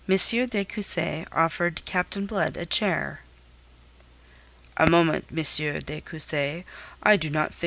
de 0.07 0.65
Cussy 0.65 1.27
offered 1.31 1.85
Captain 1.85 2.25
Blood 2.25 2.57
a 2.57 2.65
chair. 2.65 3.21
"A 4.75 4.89
moment, 4.89 5.25
M. 5.29 5.79
de 5.83 6.01
Cussy. 6.01 6.65
I 7.03 7.17
do 7.17 7.29
not 7.29 7.49
think 7.49 7.57
M. 7.57 7.59